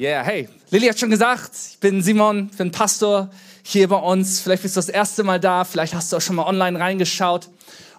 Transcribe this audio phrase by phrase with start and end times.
[0.00, 3.28] Yeah, hey, Lilly hat schon gesagt, ich bin Simon, bin Pastor
[3.62, 4.40] hier bei uns.
[4.40, 7.50] Vielleicht bist du das erste Mal da, vielleicht hast du auch schon mal online reingeschaut.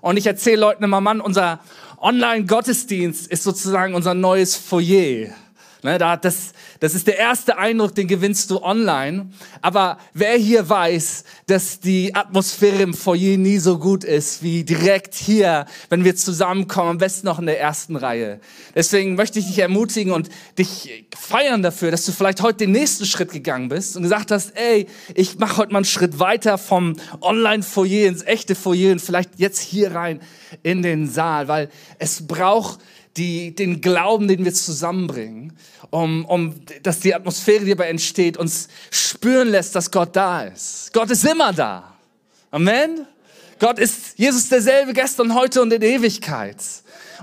[0.01, 1.59] Und ich erzähle Leuten immer, Mann, unser
[1.99, 5.27] Online-Gottesdienst ist sozusagen unser neues Foyer.
[5.83, 9.29] Ne, da, das, das ist der erste Eindruck, den gewinnst du online.
[9.61, 15.13] Aber wer hier weiß, dass die Atmosphäre im Foyer nie so gut ist wie direkt
[15.13, 18.39] hier, wenn wir zusammenkommen, am besten noch in der ersten Reihe.
[18.73, 23.05] Deswegen möchte ich dich ermutigen und dich feiern dafür, dass du vielleicht heute den nächsten
[23.05, 26.95] Schritt gegangen bist und gesagt hast, ey, ich mache heute mal einen Schritt weiter vom
[27.21, 30.19] Online-Foyer ins echte Foyer und vielleicht jetzt hier rein
[30.63, 31.69] in den Saal, weil
[31.99, 32.79] es braucht
[33.17, 35.53] die, den Glauben, den wir zusammenbringen,
[35.89, 40.91] um, um, dass die Atmosphäre, die dabei entsteht, uns spüren lässt, dass Gott da ist.
[40.93, 41.95] Gott ist immer da.
[42.51, 43.05] Amen.
[43.59, 46.57] Gott ist Jesus derselbe gestern, heute und in Ewigkeit.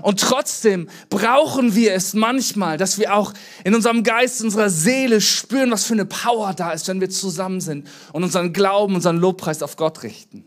[0.01, 5.71] Und trotzdem brauchen wir es manchmal, dass wir auch in unserem Geist, unserer Seele spüren,
[5.71, 9.61] was für eine Power da ist, wenn wir zusammen sind und unseren Glauben, unseren Lobpreis
[9.61, 10.45] auf Gott richten.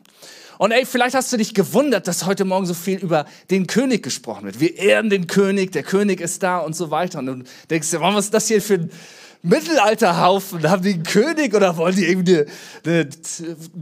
[0.59, 4.03] Und ey, vielleicht hast du dich gewundert, dass heute Morgen so viel über den König
[4.03, 4.61] gesprochen wird.
[4.61, 7.19] Wir ehren den König, der König ist da und so weiter.
[7.19, 8.91] Und du denkst dir, warum ist das hier für ein
[9.43, 10.69] Mittelalterhaufen?
[10.69, 12.45] Haben die einen König oder wollen die irgendwie
[12.87, 13.09] ein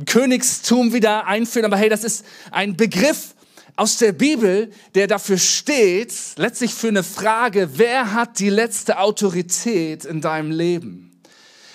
[0.07, 1.67] Königstum wieder einführen?
[1.67, 3.35] Aber hey, das ist ein Begriff
[3.77, 10.05] aus der Bibel, der dafür steht, letztlich für eine Frage, wer hat die letzte Autorität
[10.05, 11.10] in deinem Leben?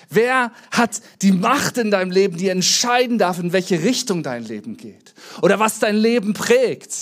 [0.10, 4.78] Wer hat die Macht in deinem Leben, die entscheiden darf, in welche Richtung dein Leben
[4.78, 5.14] geht?
[5.42, 6.94] Oder was dein Leben prägt?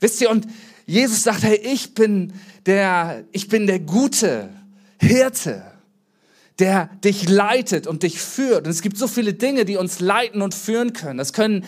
[0.00, 0.46] Wisst ihr, und
[0.86, 2.32] Jesus sagt, hey, ich bin
[2.66, 4.50] der, ich bin der gute
[4.98, 5.62] Hirte,
[6.58, 8.66] der dich leitet und dich führt.
[8.66, 11.18] Und es gibt so viele Dinge, die uns leiten und führen können.
[11.18, 11.64] Das können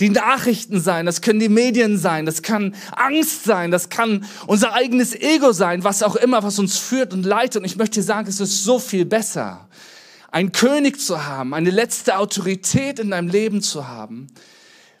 [0.00, 4.72] die Nachrichten sein, das können die Medien sein, das kann Angst sein, das kann unser
[4.72, 7.62] eigenes Ego sein, was auch immer, was uns führt und leitet.
[7.62, 9.68] Und ich möchte dir sagen, es ist so viel besser,
[10.30, 14.26] einen König zu haben, eine letzte Autorität in deinem Leben zu haben,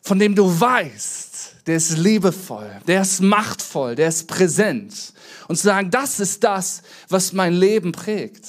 [0.00, 5.12] von dem du weißt, der ist liebevoll, der ist machtvoll, der ist präsent.
[5.48, 8.46] Und zu sagen, das ist das, was mein Leben prägt.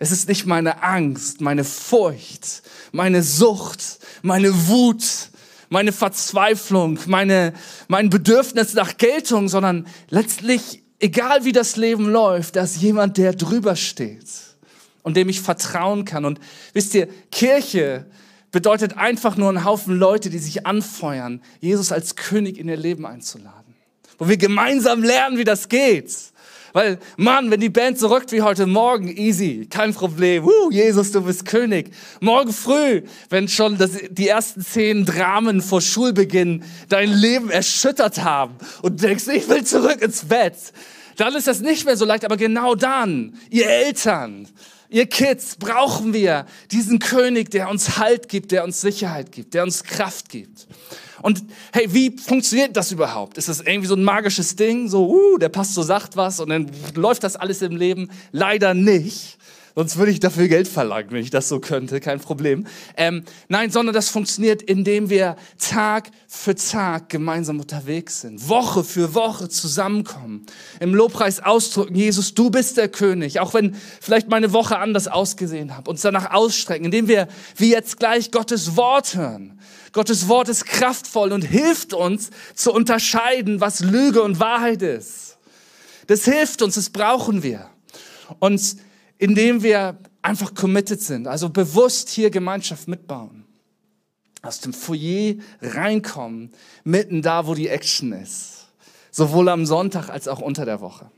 [0.00, 5.04] Es ist nicht meine Angst, meine Furcht, meine Sucht, meine Wut,
[5.68, 7.52] meine Verzweiflung, meine,
[7.86, 13.34] mein Bedürfnis nach Geltung, sondern letztlich, egal wie das Leben läuft, da ist jemand, der
[13.34, 14.51] drüber steht
[15.02, 16.24] und dem ich vertrauen kann.
[16.24, 16.40] Und
[16.72, 18.06] wisst ihr, Kirche
[18.50, 23.06] bedeutet einfach nur ein Haufen Leute, die sich anfeuern, Jesus als König in ihr Leben
[23.06, 23.74] einzuladen.
[24.18, 26.12] Wo wir gemeinsam lernen, wie das geht.
[26.74, 30.44] Weil, Mann, wenn die Band so rückt wie heute Morgen, easy, kein Problem.
[30.44, 31.90] Uh, Jesus, du bist König.
[32.20, 38.54] Morgen früh, wenn schon das, die ersten zehn Dramen vor Schulbeginn dein Leben erschüttert haben
[38.80, 40.54] und denkst, ich will zurück ins Bett,
[41.16, 42.24] dann ist das nicht mehr so leicht.
[42.24, 44.48] Aber genau dann, ihr Eltern,
[44.92, 49.62] Ihr Kids, brauchen wir diesen König, der uns Halt gibt, der uns Sicherheit gibt, der
[49.62, 50.66] uns Kraft gibt.
[51.22, 51.42] Und
[51.72, 53.38] hey, wie funktioniert das überhaupt?
[53.38, 54.88] Ist das irgendwie so ein magisches Ding?
[54.88, 58.10] So, uh, der Pastor sagt was und dann läuft das alles im Leben?
[58.32, 59.38] Leider nicht.
[59.74, 62.66] Sonst würde ich dafür Geld verlangen, wenn ich das so könnte, kein Problem.
[62.96, 69.14] Ähm, nein, sondern das funktioniert, indem wir Tag für Tag gemeinsam unterwegs sind, Woche für
[69.14, 70.44] Woche zusammenkommen,
[70.78, 75.74] im Lobpreis ausdrücken, Jesus, du bist der König, auch wenn vielleicht meine Woche anders ausgesehen
[75.76, 79.58] hat, uns danach ausstrecken, indem wir wie jetzt gleich Gottes Wort hören.
[79.92, 85.38] Gottes Wort ist kraftvoll und hilft uns zu unterscheiden, was Lüge und Wahrheit ist.
[86.06, 87.70] Das hilft uns, das brauchen wir.
[88.38, 88.76] Und
[89.22, 93.44] indem wir einfach committed sind, also bewusst hier Gemeinschaft mitbauen.
[94.42, 96.50] Aus dem Foyer reinkommen,
[96.82, 98.66] mitten da, wo die Action ist.
[99.12, 101.08] Sowohl am Sonntag als auch unter der Woche.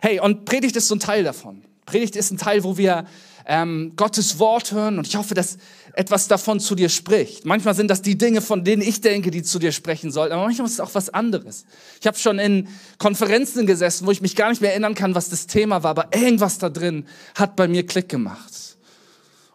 [0.00, 1.62] Hey, und Predigt ist so ein Teil davon.
[1.84, 3.06] Predigt ist ein Teil, wo wir
[3.46, 5.56] ähm, Gottes Wort hören und ich hoffe, dass
[5.96, 7.46] etwas davon zu dir spricht.
[7.46, 10.44] Manchmal sind das die Dinge, von denen ich denke, die zu dir sprechen sollten, aber
[10.44, 11.64] manchmal ist es auch was anderes.
[12.00, 15.30] Ich habe schon in Konferenzen gesessen, wo ich mich gar nicht mehr erinnern kann, was
[15.30, 18.76] das Thema war, aber irgendwas da drin hat bei mir Klick gemacht.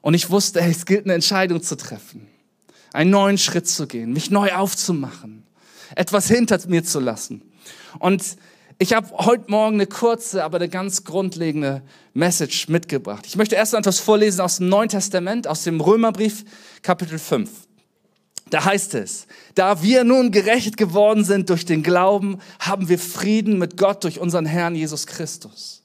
[0.02, 2.28] Und ich wusste, hey, es gilt eine Entscheidung zu treffen,
[2.92, 5.44] einen neuen Schritt zu gehen, mich neu aufzumachen,
[5.96, 7.44] etwas hinter mir zu lassen.
[8.00, 8.24] Und
[8.82, 11.84] ich habe heute Morgen eine kurze, aber eine ganz grundlegende
[12.16, 13.28] Message mitgebracht.
[13.28, 16.44] Ich möchte erst etwas vorlesen aus dem Neuen Testament, aus dem Römerbrief,
[16.82, 17.48] Kapitel 5.
[18.50, 23.60] Da heißt es, da wir nun gerecht geworden sind durch den Glauben, haben wir Frieden
[23.60, 25.81] mit Gott durch unseren Herrn Jesus Christus.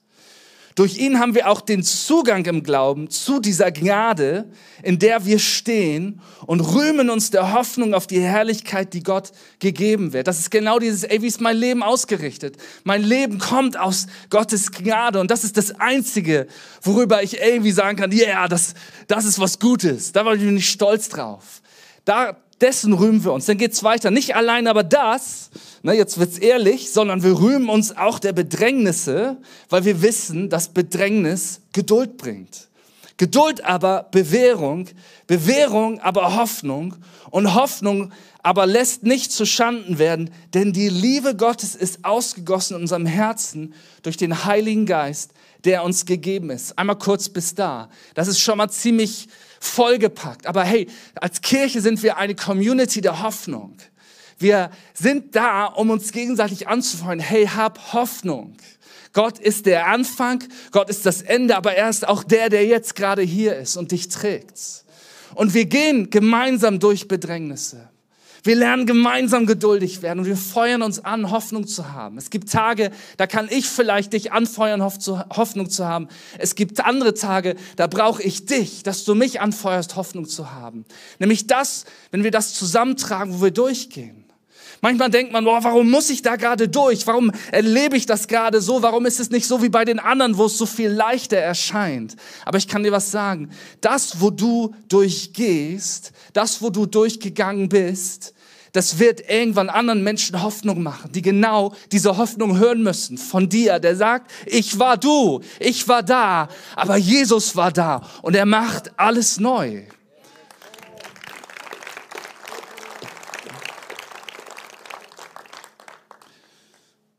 [0.76, 4.52] Durch ihn haben wir auch den Zugang im Glauben zu dieser Gnade,
[4.82, 10.12] in der wir stehen und rühmen uns der Hoffnung auf die Herrlichkeit, die Gott gegeben
[10.12, 10.26] wird.
[10.28, 12.58] Das ist genau dieses, ey, wie ist mein Leben ausgerichtet?
[12.84, 16.46] Mein Leben kommt aus Gottes Gnade und das ist das Einzige,
[16.82, 18.74] worüber ich irgendwie sagen kann, ja, yeah, das,
[19.06, 20.12] das ist was Gutes.
[20.12, 21.62] Da bin ich stolz drauf.
[22.04, 23.46] Da, dessen rühmen wir uns.
[23.46, 24.10] Dann geht's weiter.
[24.10, 25.50] Nicht allein aber das,
[25.82, 29.36] ne, jetzt wird's ehrlich, sondern wir rühmen uns auch der Bedrängnisse,
[29.68, 32.68] weil wir wissen, dass Bedrängnis Geduld bringt.
[33.18, 34.88] Geduld aber Bewährung,
[35.26, 36.96] Bewährung aber Hoffnung
[37.30, 38.12] und Hoffnung
[38.42, 43.74] aber lässt nicht zu Schanden werden, denn die Liebe Gottes ist ausgegossen in unserem Herzen
[44.02, 45.32] durch den Heiligen Geist,
[45.64, 46.78] der uns gegeben ist.
[46.78, 47.88] Einmal kurz bis da.
[48.14, 49.28] Das ist schon mal ziemlich
[49.60, 50.46] vollgepackt.
[50.46, 53.76] Aber hey, als Kirche sind wir eine Community der Hoffnung.
[54.38, 57.20] Wir sind da, um uns gegenseitig anzufreuen.
[57.20, 58.56] Hey, hab Hoffnung.
[59.12, 62.94] Gott ist der Anfang, Gott ist das Ende, aber er ist auch der, der jetzt
[62.94, 64.84] gerade hier ist und dich trägt.
[65.34, 67.88] Und wir gehen gemeinsam durch Bedrängnisse.
[68.46, 72.16] Wir lernen gemeinsam geduldig werden und wir feuern uns an, Hoffnung zu haben.
[72.16, 76.06] Es gibt Tage, da kann ich vielleicht dich anfeuern, Hoffnung zu haben.
[76.38, 80.84] Es gibt andere Tage, da brauche ich dich, dass du mich anfeuerst, Hoffnung zu haben.
[81.18, 84.26] Nämlich das, wenn wir das zusammentragen, wo wir durchgehen.
[84.80, 87.04] Manchmal denkt man, boah, warum muss ich da gerade durch?
[87.08, 88.80] Warum erlebe ich das gerade so?
[88.82, 92.14] Warum ist es nicht so wie bei den anderen, wo es so viel leichter erscheint?
[92.44, 93.50] Aber ich kann dir was sagen.
[93.80, 98.34] Das, wo du durchgehst, das, wo du durchgegangen bist,
[98.76, 103.78] das wird irgendwann anderen Menschen Hoffnung machen, die genau diese Hoffnung hören müssen von dir,
[103.78, 108.92] der sagt, ich war du, ich war da, aber Jesus war da und er macht
[108.98, 109.84] alles neu.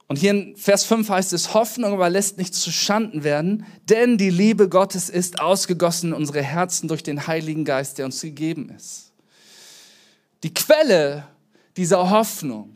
[0.05, 4.19] Und hier in Vers 5 heißt es, Hoffnung aber lässt nicht zu Schanden werden, denn
[4.19, 8.69] die Liebe Gottes ist ausgegossen in unsere Herzen durch den Heiligen Geist, der uns gegeben
[8.69, 9.11] ist.
[10.43, 11.27] Die Quelle
[11.77, 12.73] dieser Hoffnung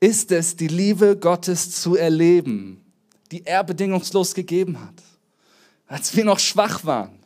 [0.00, 2.84] ist es, die Liebe Gottes zu erleben,
[3.30, 5.02] die er bedingungslos gegeben hat,
[5.86, 7.18] als wir noch schwach waren.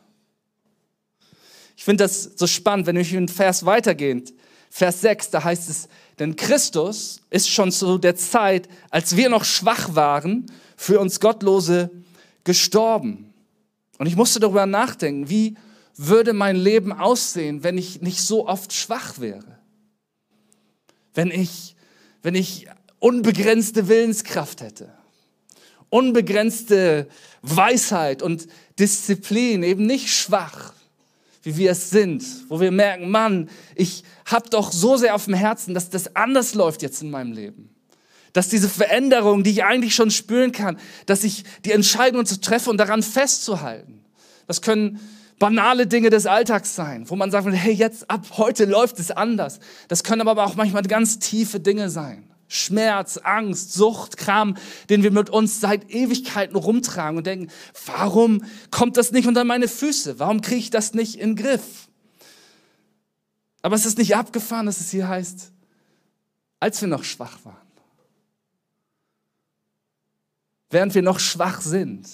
[1.75, 4.33] Ich finde das so spannend, wenn ich in Vers weitergeht,
[4.69, 5.89] Vers 6, da heißt es,
[6.19, 10.45] denn Christus ist schon zu der Zeit, als wir noch schwach waren,
[10.77, 11.91] für uns Gottlose
[12.43, 13.33] gestorben.
[13.97, 15.57] Und ich musste darüber nachdenken, wie
[15.97, 19.60] würde mein Leben aussehen, wenn ich nicht so oft schwach wäre?
[21.13, 21.75] Wenn ich,
[22.21, 22.67] wenn ich
[22.99, 24.93] unbegrenzte Willenskraft hätte,
[25.89, 27.07] unbegrenzte
[27.41, 28.47] Weisheit und
[28.79, 30.73] Disziplin, eben nicht schwach,
[31.43, 35.33] wie wir es sind, wo wir merken, Mann, ich habe doch so sehr auf dem
[35.33, 37.69] Herzen, dass das anders läuft jetzt in meinem Leben.
[38.33, 42.69] Dass diese Veränderung, die ich eigentlich schon spüren kann, dass ich die Entscheidung zu treffen
[42.69, 44.05] und daran festzuhalten.
[44.47, 44.99] Das können
[45.41, 49.59] banale Dinge des Alltags sein, wo man sagt, hey, jetzt ab heute läuft es anders.
[49.87, 52.29] Das können aber auch manchmal ganz tiefe Dinge sein.
[52.47, 54.55] Schmerz, Angst, Sucht, Kram,
[54.91, 57.51] den wir mit uns seit Ewigkeiten rumtragen und denken,
[57.87, 60.19] warum kommt das nicht unter meine Füße?
[60.19, 61.89] Warum kriege ich das nicht in den Griff?
[63.63, 65.51] Aber es ist nicht abgefahren, dass es hier heißt,
[66.59, 67.55] als wir noch schwach waren.
[70.69, 72.07] Während wir noch schwach sind,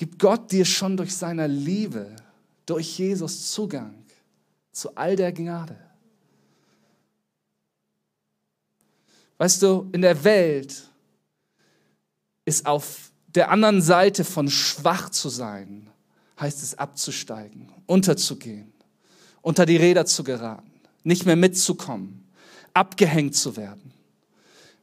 [0.00, 2.16] gibt Gott dir schon durch seine Liebe,
[2.64, 4.02] durch Jesus Zugang
[4.72, 5.76] zu all der Gnade.
[9.36, 10.88] Weißt du, in der Welt
[12.46, 15.90] ist auf der anderen Seite von schwach zu sein,
[16.40, 18.72] heißt es abzusteigen, unterzugehen,
[19.42, 20.72] unter die Räder zu geraten,
[21.04, 22.26] nicht mehr mitzukommen,
[22.72, 23.92] abgehängt zu werden.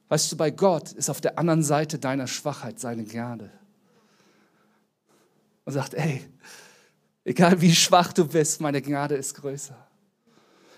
[0.09, 3.49] Weißt du, bei Gott ist auf der anderen Seite deiner Schwachheit seine Gnade
[5.67, 6.23] und sagt, ey,
[7.25, 9.75] egal wie schwach du bist, meine Gnade ist größer.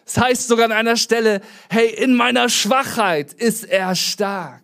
[0.03, 4.63] Es das heißt sogar an einer Stelle, hey, in meiner Schwachheit ist er stark.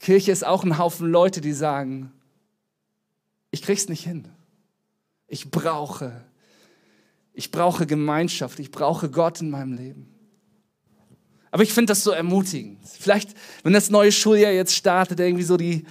[0.00, 2.12] Kirche ist auch ein Haufen Leute, die sagen,
[3.52, 4.26] ich krieg's nicht hin.
[5.28, 6.24] Ich brauche,
[7.32, 10.12] ich brauche Gemeinschaft, ich brauche Gott in meinem Leben.
[11.52, 12.80] Aber ich finde das so ermutigend.
[12.98, 15.86] Vielleicht, wenn das neue Schuljahr jetzt startet, irgendwie so die,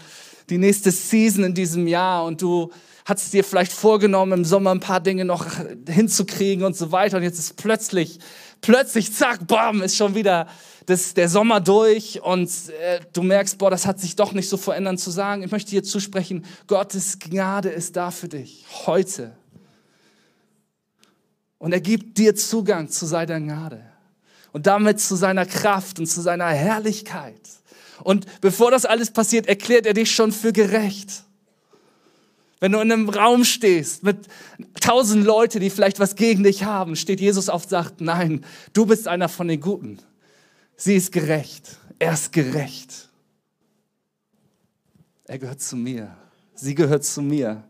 [0.49, 2.73] die nächste Season in diesem Jahr und du
[3.09, 5.45] hast dir vielleicht vorgenommen, im Sommer ein paar Dinge noch
[5.87, 7.17] hinzukriegen und so weiter.
[7.17, 8.19] Und jetzt ist plötzlich,
[8.61, 10.47] plötzlich, zack, bam, ist schon wieder
[10.85, 12.49] das, der Sommer durch und
[12.81, 15.43] äh, du merkst, boah, das hat sich doch nicht so verändern zu sagen.
[15.43, 19.35] Ich möchte dir zusprechen, Gottes Gnade ist da für dich, heute.
[21.57, 23.81] Und er gibt dir Zugang zu seiner Gnade
[24.51, 27.41] und damit zu seiner Kraft und zu seiner Herrlichkeit.
[28.03, 31.23] Und bevor das alles passiert, erklärt er dich schon für gerecht.
[32.59, 34.27] Wenn du in einem Raum stehst mit
[34.81, 38.85] tausend Leute, die vielleicht was gegen dich haben, steht Jesus auf und sagt, nein, du
[38.85, 39.99] bist einer von den Guten.
[40.75, 41.77] Sie ist gerecht.
[41.99, 43.09] Er ist gerecht.
[45.25, 46.15] Er gehört zu mir.
[46.53, 47.63] Sie gehört zu mir.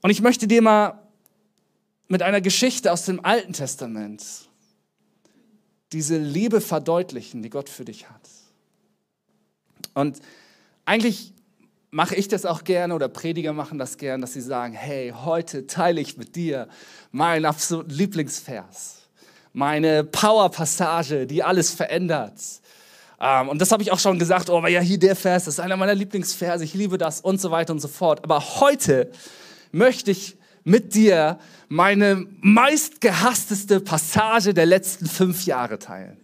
[0.00, 1.02] Und ich möchte dir mal
[2.08, 4.24] mit einer Geschichte aus dem Alten Testament
[5.92, 8.28] diese Liebe verdeutlichen, die Gott für dich hat.
[9.94, 10.20] Und
[10.84, 11.32] eigentlich
[11.90, 15.66] mache ich das auch gerne oder Prediger machen das gerne, dass sie sagen, hey, heute
[15.66, 16.68] teile ich mit dir
[17.12, 18.98] meinen absoluten Lieblingsvers,
[19.52, 22.34] meine Power-Passage, die alles verändert.
[23.20, 25.54] Ähm, und das habe ich auch schon gesagt, oh, aber ja, hier der Vers, das
[25.54, 28.22] ist einer meiner Lieblingsverse, ich liebe das und so weiter und so fort.
[28.22, 29.10] Aber heute
[29.72, 36.18] möchte ich mit dir meine meistgehassteste Passage der letzten fünf Jahre teilen.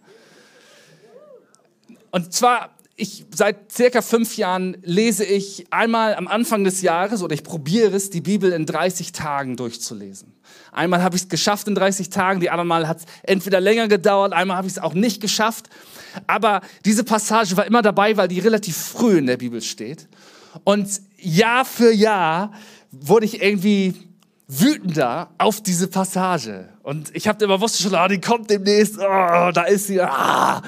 [2.11, 7.35] Und zwar ich seit circa fünf Jahren lese ich einmal am Anfang des Jahres oder
[7.35, 10.33] ich probiere es, die Bibel in 30 Tagen durchzulesen.
[10.71, 13.89] Einmal habe ich es geschafft in 30 Tagen, die andere Mal hat es entweder länger
[13.89, 15.69] gedauert, einmal habe ich es auch nicht geschafft.
[16.29, 20.07] Aber diese Passage war immer dabei, weil die relativ früh in der Bibel steht.
[20.63, 22.53] Und Jahr für Jahr
[22.93, 23.95] wurde ich irgendwie
[24.47, 26.69] wütender auf diese Passage.
[26.85, 30.01] Und ich habe immer wusste schon, ah, die kommt demnächst, oh, da ist sie.
[30.01, 30.63] Ah.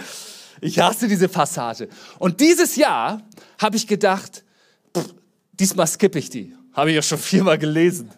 [0.61, 1.89] Ich hasse diese Passage.
[2.19, 3.23] Und dieses Jahr
[3.59, 4.45] habe ich gedacht,
[4.97, 5.15] pff,
[5.53, 6.55] diesmal skippe ich die.
[6.73, 8.11] Habe ich ja schon viermal gelesen.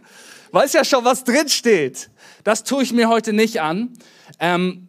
[0.51, 2.11] Weiß ja schon, was drin steht.
[2.45, 3.93] Das tue ich mir heute nicht an.
[4.39, 4.89] Ähm,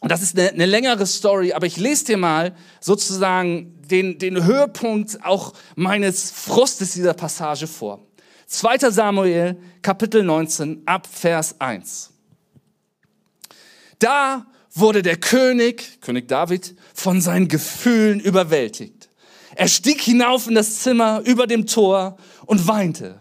[0.00, 5.24] das ist eine, eine, längere Story, aber ich lese dir mal sozusagen den, den Höhepunkt
[5.24, 8.00] auch meines Frustes dieser Passage vor.
[8.46, 8.90] 2.
[8.90, 12.10] Samuel, Kapitel 19, ab Vers 1.
[13.98, 19.10] Da wurde der König, König David, von seinen Gefühlen überwältigt.
[19.54, 23.18] Er stieg hinauf in das Zimmer über dem Tor und weinte.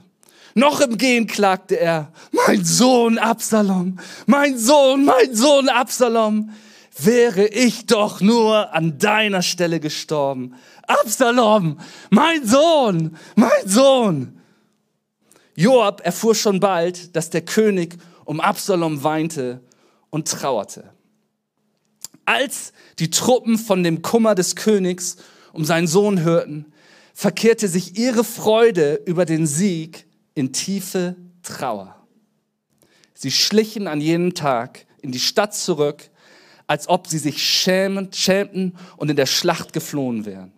[0.54, 6.52] Noch im Gehen klagte er, mein Sohn Absalom, mein Sohn, mein Sohn Absalom,
[6.98, 10.56] wäre ich doch nur an deiner Stelle gestorben.
[10.88, 11.80] Absalom,
[12.10, 14.42] mein Sohn, mein Sohn.
[15.56, 19.62] Joab erfuhr schon bald, dass der König um Absalom weinte
[20.10, 20.92] und trauerte.
[22.32, 25.18] Als die Truppen von dem Kummer des Königs
[25.52, 26.72] um seinen Sohn hörten,
[27.14, 31.94] verkehrte sich ihre Freude über den Sieg in tiefe Trauer.
[33.14, 36.10] Sie schlichen an jenem Tag in die Stadt zurück,
[36.68, 40.54] als ob sie sich schämend, schämten und in der Schlacht geflohen wären.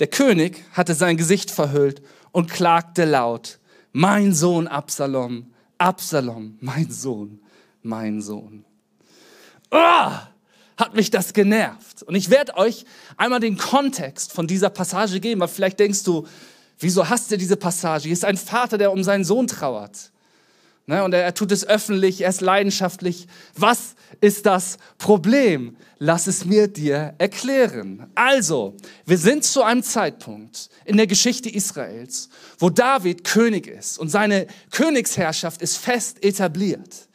[0.00, 3.60] Der König hatte sein Gesicht verhüllt und klagte laut,
[3.92, 7.40] mein Sohn Absalom, Absalom, mein Sohn,
[7.82, 8.64] mein Sohn.
[9.70, 10.10] Oh!
[10.76, 12.02] Hat mich das genervt.
[12.02, 12.84] Und ich werde euch
[13.16, 16.26] einmal den Kontext von dieser Passage geben, weil vielleicht denkst du,
[16.78, 18.04] wieso hasst ihr diese Passage?
[18.04, 20.12] Hier ist ein Vater, der um seinen Sohn trauert.
[20.86, 23.28] Ne, und er, er tut es öffentlich, er ist leidenschaftlich.
[23.54, 25.76] Was ist das Problem?
[25.98, 28.10] Lass es mir dir erklären.
[28.16, 28.76] Also,
[29.06, 34.48] wir sind zu einem Zeitpunkt in der Geschichte Israels, wo David König ist und seine
[34.72, 37.08] Königsherrschaft ist fest etabliert.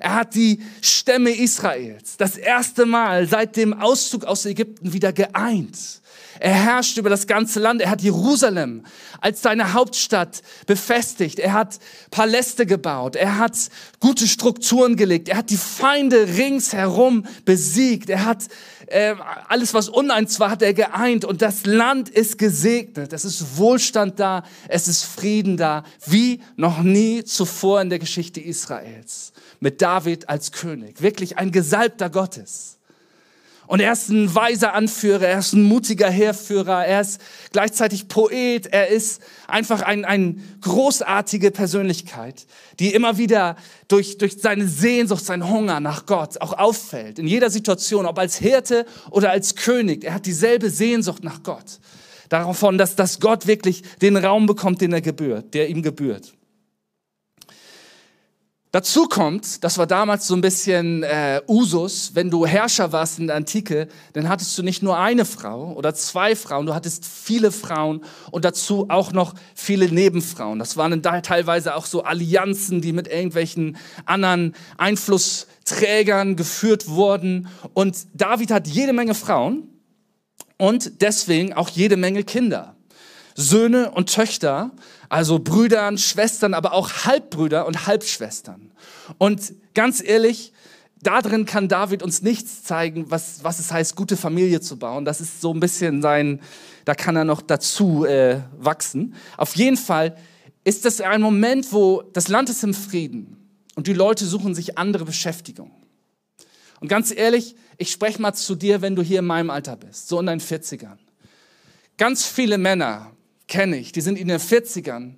[0.00, 6.02] Er hat die Stämme Israels das erste Mal seit dem Auszug aus Ägypten wieder geeint.
[6.40, 7.80] Er herrscht über das ganze Land.
[7.80, 8.84] Er hat Jerusalem
[9.20, 11.38] als seine Hauptstadt befestigt.
[11.38, 11.78] Er hat
[12.10, 13.16] Paläste gebaut.
[13.16, 13.56] Er hat
[14.00, 15.28] gute Strukturen gelegt.
[15.28, 18.10] Er hat die Feinde ringsherum besiegt.
[18.10, 18.48] Er hat
[18.86, 19.14] äh,
[19.48, 21.24] alles, was uneins war, hat er geeint.
[21.24, 23.12] Und das Land ist gesegnet.
[23.12, 24.44] Es ist Wohlstand da.
[24.68, 25.84] Es ist Frieden da.
[26.06, 29.32] Wie noch nie zuvor in der Geschichte Israels
[29.64, 31.00] mit David als König.
[31.00, 32.78] Wirklich ein Gesalbter Gottes.
[33.66, 37.18] Und er ist ein weiser Anführer, er ist ein mutiger Heerführer, er ist
[37.50, 42.46] gleichzeitig Poet, er ist einfach ein, eine großartige Persönlichkeit,
[42.78, 43.56] die immer wieder
[43.88, 47.18] durch, durch seine Sehnsucht, seinen Hunger nach Gott auch auffällt.
[47.18, 51.80] In jeder Situation, ob als Hirte oder als König, er hat dieselbe Sehnsucht nach Gott.
[52.28, 56.34] Davon, dass, dass Gott wirklich den Raum bekommt, den er gebührt, der ihm gebührt.
[58.74, 63.28] Dazu kommt, das war damals so ein bisschen äh, Usus, wenn du Herrscher warst in
[63.28, 67.52] der Antike, dann hattest du nicht nur eine Frau oder zwei Frauen, du hattest viele
[67.52, 70.58] Frauen und dazu auch noch viele Nebenfrauen.
[70.58, 73.76] Das waren da teilweise auch so Allianzen, die mit irgendwelchen
[74.06, 77.46] anderen Einflussträgern geführt wurden.
[77.74, 79.68] Und David hat jede Menge Frauen
[80.58, 82.73] und deswegen auch jede Menge Kinder.
[83.34, 84.70] Söhne und Töchter,
[85.08, 88.70] also Brüdern, Schwestern, aber auch Halbbrüder und Halbschwestern.
[89.18, 90.52] Und ganz ehrlich,
[91.02, 95.04] darin kann David uns nichts zeigen, was, was es heißt, gute Familie zu bauen.
[95.04, 96.40] Das ist so ein bisschen sein,
[96.84, 99.14] da kann er noch dazu äh, wachsen.
[99.36, 100.16] Auf jeden Fall
[100.64, 103.36] ist das ein Moment, wo das Land ist im Frieden
[103.74, 105.70] und die Leute suchen sich andere Beschäftigung.
[106.80, 110.08] Und ganz ehrlich, ich spreche mal zu dir, wenn du hier in meinem Alter bist,
[110.08, 110.98] so in deinen 40ern.
[111.96, 113.13] Ganz viele Männer
[113.48, 115.14] kenne ich, die sind in den 40ern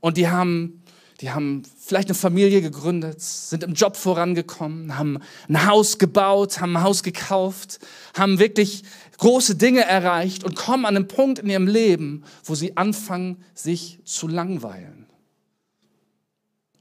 [0.00, 0.82] und die haben,
[1.20, 5.18] die haben vielleicht eine Familie gegründet, sind im Job vorangekommen, haben
[5.48, 7.78] ein Haus gebaut, haben ein Haus gekauft,
[8.14, 8.84] haben wirklich
[9.18, 14.00] große Dinge erreicht und kommen an einen Punkt in ihrem Leben, wo sie anfangen, sich
[14.04, 15.06] zu langweilen.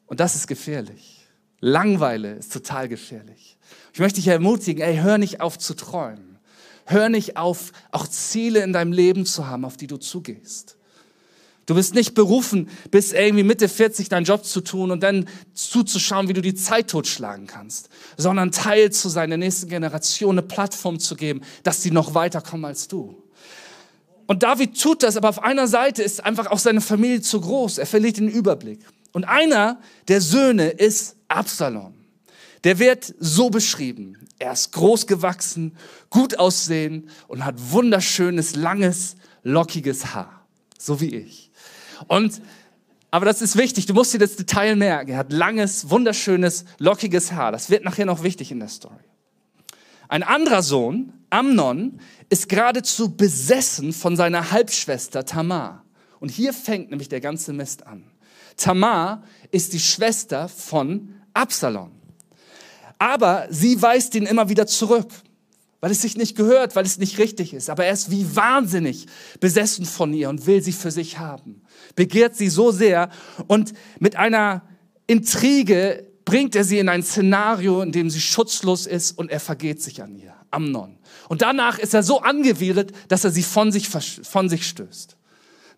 [0.06, 1.27] Und das ist gefährlich.
[1.60, 3.58] Langweile ist total gefährlich.
[3.94, 6.39] Ich möchte dich ermutigen, ey, hör nicht auf zu träumen.
[6.86, 10.78] Hör nicht auf, auch Ziele in deinem Leben zu haben, auf die du zugehst.
[11.69, 16.27] Du bist nicht berufen, bis irgendwie Mitte 40 deinen Job zu tun und dann zuzuschauen,
[16.27, 20.97] wie du die Zeit totschlagen kannst, sondern Teil zu sein, der nächsten Generation eine Plattform
[20.97, 23.21] zu geben, dass sie noch weiterkommen als du.
[24.25, 27.77] Und David tut das, aber auf einer Seite ist einfach auch seine Familie zu groß.
[27.77, 28.79] Er verliert den Überblick.
[29.11, 31.93] Und einer der Söhne ist Absalom.
[32.63, 34.17] Der wird so beschrieben.
[34.39, 35.77] Er ist groß gewachsen,
[36.09, 40.47] gut aussehen und hat wunderschönes, langes, lockiges Haar.
[40.79, 41.49] So wie ich.
[42.08, 42.41] Und,
[43.12, 43.86] aber das ist wichtig.
[43.86, 45.12] Du musst dir das Detail merken.
[45.12, 47.51] Er hat langes, wunderschönes, lockiges Haar.
[47.51, 48.96] Das wird nachher noch wichtig in der Story.
[50.08, 55.84] Ein anderer Sohn, Amnon, ist geradezu besessen von seiner Halbschwester Tamar.
[56.20, 58.03] Und hier fängt nämlich der ganze Mist an.
[58.58, 61.91] Tamar ist die Schwester von Absalom.
[62.98, 65.10] Aber sie weist ihn immer wieder zurück,
[65.81, 67.69] weil es sich nicht gehört, weil es nicht richtig ist.
[67.69, 69.05] Aber er ist wie wahnsinnig
[69.39, 71.62] besessen von ihr und will sie für sich haben.
[71.95, 73.09] Begehrt sie so sehr
[73.48, 74.63] und mit einer
[75.07, 79.81] Intrige bringt er sie in ein Szenario, in dem sie schutzlos ist und er vergeht
[79.81, 80.98] sich an ihr, Amnon.
[81.27, 85.18] Und danach ist er so angewidert, dass er sie von sich, von sich stößt.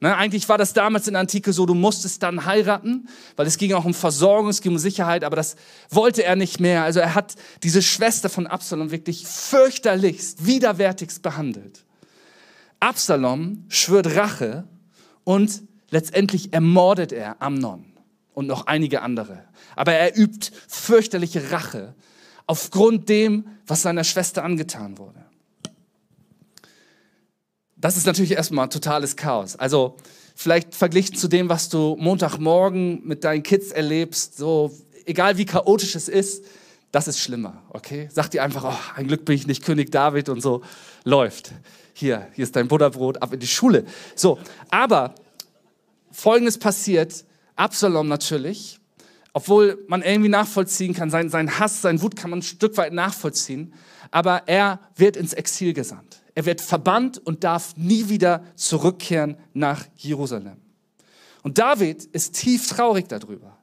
[0.03, 3.59] Ne, eigentlich war das damals in der Antike so, du musstest dann heiraten, weil es
[3.59, 5.55] ging auch um Versorgung, es ging um Sicherheit, aber das
[5.91, 6.83] wollte er nicht mehr.
[6.83, 11.85] Also er hat diese Schwester von Absalom wirklich fürchterlichst, widerwärtigst behandelt.
[12.79, 14.67] Absalom schwört Rache
[15.23, 15.61] und
[15.91, 17.85] letztendlich ermordet er Amnon
[18.33, 19.43] und noch einige andere.
[19.75, 21.93] Aber er übt fürchterliche Rache
[22.47, 25.30] aufgrund dem, was seiner Schwester angetan wurde
[27.81, 29.55] das ist natürlich erstmal totales Chaos.
[29.55, 29.97] Also
[30.35, 34.71] vielleicht verglichen zu dem, was du Montagmorgen mit deinen Kids erlebst, so
[35.05, 36.45] egal wie chaotisch es ist,
[36.91, 38.09] das ist schlimmer, okay?
[38.11, 40.61] Sag dir einfach, oh, ein Glück bin ich nicht König David und so
[41.03, 41.53] läuft.
[41.93, 43.85] Hier, hier ist dein Butterbrot, ab in die Schule.
[44.15, 44.39] So,
[44.69, 45.15] aber
[46.11, 48.79] Folgendes passiert, Absalom natürlich,
[49.33, 52.93] obwohl man irgendwie nachvollziehen kann, sein, sein Hass, sein Wut kann man ein Stück weit
[52.93, 53.73] nachvollziehen,
[54.11, 56.20] aber er wird ins Exil gesandt.
[56.35, 60.57] Er wird verbannt und darf nie wieder zurückkehren nach Jerusalem.
[61.43, 63.57] Und David ist tief traurig darüber.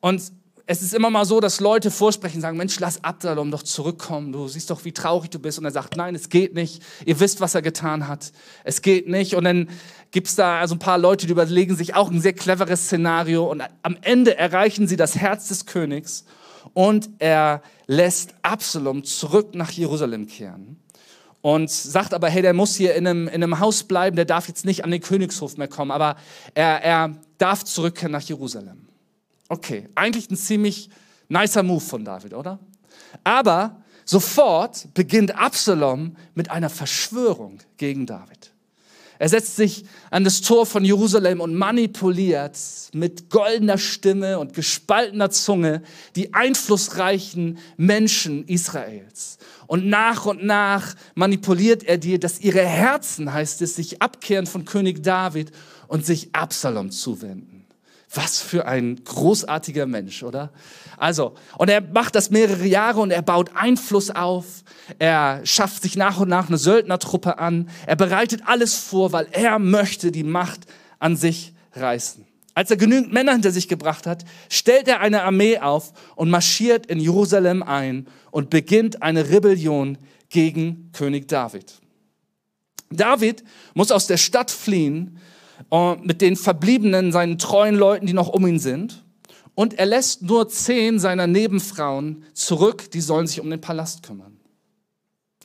[0.00, 0.32] Und
[0.68, 4.32] es ist immer mal so, dass Leute vorsprechen, sagen, Mensch, lass Absalom doch zurückkommen.
[4.32, 5.60] Du siehst doch, wie traurig du bist.
[5.60, 6.82] Und er sagt, nein, es geht nicht.
[7.04, 8.32] Ihr wisst, was er getan hat.
[8.64, 9.34] Es geht nicht.
[9.34, 9.68] Und dann
[10.10, 13.48] gibt es da also ein paar Leute, die überlegen sich auch ein sehr cleveres Szenario.
[13.48, 16.24] Und am Ende erreichen sie das Herz des Königs.
[16.74, 20.80] Und er lässt Absalom zurück nach Jerusalem kehren
[21.46, 24.48] und sagt aber, hey, der muss hier in einem, in einem Haus bleiben, der darf
[24.48, 26.16] jetzt nicht an den Königshof mehr kommen, aber
[26.54, 28.88] er, er darf zurückkehren nach Jerusalem.
[29.48, 30.90] Okay, eigentlich ein ziemlich
[31.28, 32.58] nicer Move von David, oder?
[33.22, 38.50] Aber sofort beginnt Absalom mit einer Verschwörung gegen David.
[39.20, 42.58] Er setzt sich an das Tor von Jerusalem und manipuliert
[42.92, 45.82] mit goldener Stimme und gespaltener Zunge
[46.16, 49.38] die einflussreichen Menschen Israels.
[49.66, 54.64] Und nach und nach manipuliert er dir, dass ihre Herzen, heißt es, sich abkehren von
[54.64, 55.50] König David
[55.88, 57.66] und sich Absalom zuwenden.
[58.14, 60.50] Was für ein großartiger Mensch, oder?
[60.96, 64.46] Also, und er macht das mehrere Jahre und er baut Einfluss auf.
[64.98, 67.68] Er schafft sich nach und nach eine Söldnertruppe an.
[67.86, 70.60] Er bereitet alles vor, weil er möchte die Macht
[70.98, 72.25] an sich reißen.
[72.56, 76.86] Als er genügend Männer hinter sich gebracht hat, stellt er eine Armee auf und marschiert
[76.86, 79.98] in Jerusalem ein und beginnt eine Rebellion
[80.30, 81.74] gegen König David.
[82.90, 85.18] David muss aus der Stadt fliehen
[85.70, 89.04] äh, mit den verbliebenen, seinen treuen Leuten, die noch um ihn sind.
[89.54, 94.38] Und er lässt nur zehn seiner Nebenfrauen zurück, die sollen sich um den Palast kümmern.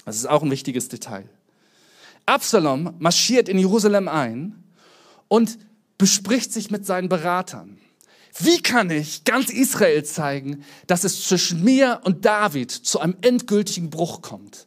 [0.05, 1.27] Das ist auch ein wichtiges Detail.
[2.25, 4.63] Absalom marschiert in Jerusalem ein
[5.27, 5.57] und
[6.01, 7.77] bespricht sich mit seinen Beratern.
[8.39, 13.91] wie kann ich ganz Israel zeigen, dass es zwischen mir und David zu einem endgültigen
[13.91, 14.65] Bruch kommt?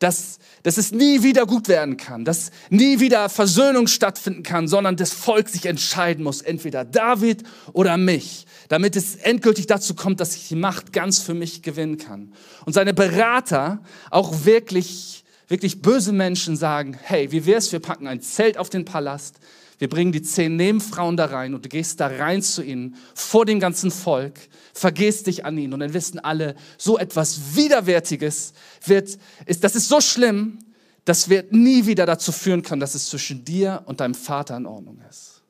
[0.00, 4.96] Dass, dass es nie wieder gut werden kann, dass nie wieder Versöhnung stattfinden kann, sondern
[4.96, 10.34] das Volk sich entscheiden muss, entweder David oder mich, damit es endgültig dazu kommt, dass
[10.34, 12.32] ich die Macht ganz für mich gewinnen kann.
[12.64, 18.20] Und seine Berater, auch wirklich, wirklich böse Menschen sagen, hey, wie wär's, wir packen ein
[18.20, 19.38] Zelt auf den Palast,
[19.82, 23.44] wir bringen die zehn Nebenfrauen da rein und du gehst da rein zu ihnen, vor
[23.44, 24.38] dem ganzen Volk,
[24.72, 28.52] vergehst dich an ihnen und dann wissen alle, so etwas Widerwärtiges
[28.86, 30.60] wird, ist, das ist so schlimm,
[31.04, 34.66] das wird nie wieder dazu führen können, dass es zwischen dir und deinem Vater in
[34.66, 35.42] Ordnung ist.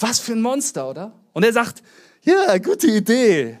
[0.00, 1.12] Was für ein Monster, oder?
[1.34, 1.82] Und er sagt,
[2.22, 3.58] ja, gute Idee.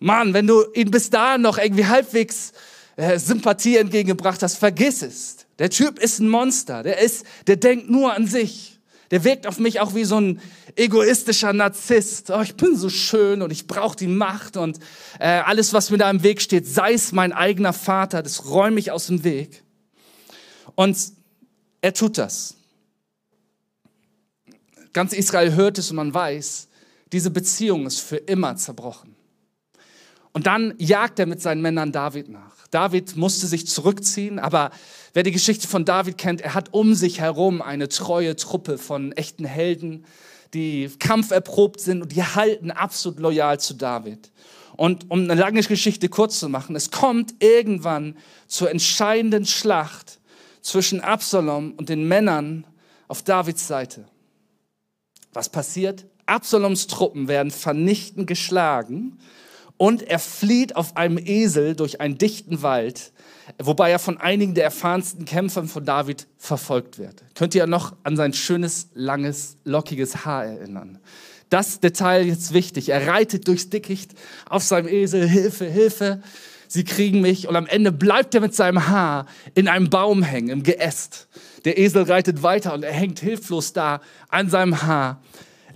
[0.00, 2.52] Mann, wenn du ihn bis dahin noch irgendwie halbwegs
[2.96, 5.43] äh, Sympathie entgegengebracht hast, vergiss es.
[5.58, 6.82] Der Typ ist ein Monster.
[6.82, 8.80] Der ist, der denkt nur an sich.
[9.10, 10.40] Der wirkt auf mich auch wie so ein
[10.76, 12.30] egoistischer Narzisst.
[12.30, 14.78] Oh, ich bin so schön und ich brauche die Macht und
[15.20, 18.80] äh, alles, was mir da im Weg steht, sei es mein eigener Vater, das räume
[18.80, 19.62] ich aus dem Weg.
[20.74, 20.96] Und
[21.80, 22.56] er tut das.
[24.92, 26.68] Ganz Israel hört es und man weiß,
[27.12, 29.14] diese Beziehung ist für immer zerbrochen.
[30.32, 32.53] Und dann jagt er mit seinen Männern David nach.
[32.74, 34.70] David musste sich zurückziehen, aber
[35.12, 39.12] wer die Geschichte von David kennt, er hat um sich herum eine treue Truppe von
[39.12, 40.04] echten Helden,
[40.54, 44.32] die kampferprobt sind und die halten absolut loyal zu David.
[44.76, 48.16] Und um eine lange Geschichte kurz zu machen, es kommt irgendwann
[48.48, 50.18] zur entscheidenden Schlacht
[50.60, 52.66] zwischen Absalom und den Männern
[53.06, 54.06] auf Davids Seite.
[55.32, 56.06] Was passiert?
[56.26, 59.18] Absaloms Truppen werden vernichtend geschlagen
[59.76, 63.12] und er flieht auf einem Esel durch einen dichten Wald,
[63.62, 67.22] wobei er von einigen der erfahrensten Kämpfern von David verfolgt wird.
[67.34, 70.98] Könnt ihr noch an sein schönes, langes, lockiges Haar erinnern?
[71.50, 72.88] Das Detail ist wichtig.
[72.88, 74.12] Er reitet durchs Dickicht
[74.48, 76.22] auf seinem Esel, Hilfe, Hilfe,
[76.68, 77.48] sie kriegen mich.
[77.48, 81.28] Und am Ende bleibt er mit seinem Haar in einem Baum hängen, im Geäst.
[81.64, 85.20] Der Esel reitet weiter und er hängt hilflos da an seinem Haar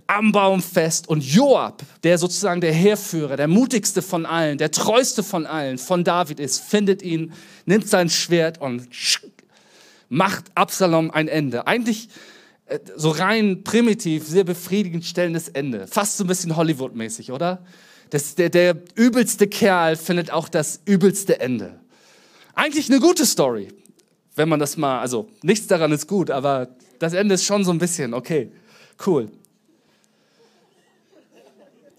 [0.08, 5.22] am Baum fest und Joab, der sozusagen der Heerführer, der mutigste von allen, der treueste
[5.22, 7.32] von allen, von David ist, findet ihn,
[7.66, 8.88] nimmt sein Schwert und
[10.08, 11.66] macht Absalom ein Ende.
[11.66, 12.08] Eigentlich
[12.66, 15.86] äh, so rein primitiv, sehr befriedigend stellendes Ende.
[15.86, 17.62] Fast so ein bisschen Hollywood-mäßig, oder?
[18.08, 21.78] Das, der, der übelste Kerl findet auch das übelste Ende.
[22.54, 23.68] Eigentlich eine gute Story,
[24.34, 26.68] wenn man das mal, also nichts daran ist gut, aber
[26.98, 28.50] das Ende ist schon so ein bisschen, okay,
[29.06, 29.30] cool.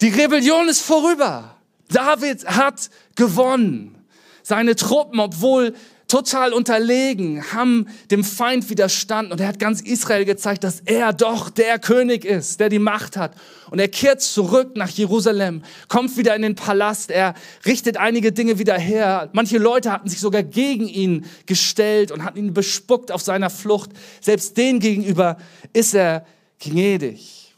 [0.00, 1.56] Die Rebellion ist vorüber.
[1.88, 3.96] David hat gewonnen.
[4.42, 5.74] Seine Truppen, obwohl
[6.08, 11.50] total unterlegen, haben dem Feind widerstanden und er hat ganz Israel gezeigt, dass er doch
[11.50, 13.34] der König ist, der die Macht hat.
[13.70, 17.34] Und er kehrt zurück nach Jerusalem, kommt wieder in den Palast, er
[17.64, 19.30] richtet einige Dinge wieder her.
[19.32, 23.90] Manche Leute hatten sich sogar gegen ihn gestellt und hatten ihn bespuckt auf seiner Flucht.
[24.20, 25.36] Selbst denen gegenüber
[25.72, 26.26] ist er
[26.58, 27.54] gnädig.